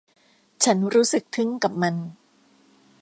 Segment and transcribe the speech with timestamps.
[0.63, 1.95] ฉันรู้สึกทึ่งกับมัน